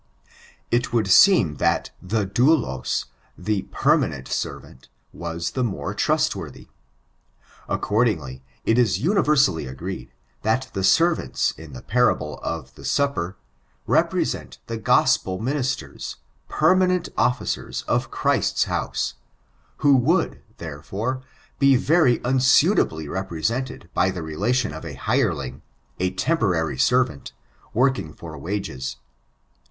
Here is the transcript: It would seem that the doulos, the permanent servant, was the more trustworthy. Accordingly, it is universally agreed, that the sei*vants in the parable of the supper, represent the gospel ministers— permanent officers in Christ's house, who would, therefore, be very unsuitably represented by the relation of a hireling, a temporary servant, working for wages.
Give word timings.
It 0.71 0.91
would 0.91 1.05
seem 1.07 1.57
that 1.57 1.91
the 2.01 2.25
doulos, 2.25 3.05
the 3.37 3.67
permanent 3.71 4.27
servant, 4.27 4.89
was 5.13 5.51
the 5.51 5.63
more 5.63 5.93
trustworthy. 5.93 6.69
Accordingly, 7.69 8.41
it 8.65 8.79
is 8.79 8.97
universally 8.97 9.67
agreed, 9.67 10.11
that 10.41 10.71
the 10.73 10.83
sei*vants 10.83 11.53
in 11.55 11.73
the 11.73 11.83
parable 11.83 12.39
of 12.41 12.73
the 12.73 12.83
supper, 12.83 13.37
represent 13.85 14.57
the 14.65 14.77
gospel 14.77 15.37
ministers— 15.37 16.15
permanent 16.49 17.09
officers 17.15 17.85
in 17.87 17.99
Christ's 18.09 18.63
house, 18.63 19.13
who 19.85 19.95
would, 19.97 20.41
therefore, 20.57 21.21
be 21.59 21.75
very 21.75 22.19
unsuitably 22.25 23.07
represented 23.07 23.87
by 23.93 24.09
the 24.09 24.23
relation 24.23 24.73
of 24.73 24.83
a 24.83 24.95
hireling, 24.95 25.61
a 25.99 26.09
temporary 26.09 26.79
servant, 26.79 27.33
working 27.71 28.15
for 28.15 28.35
wages. 28.39 28.95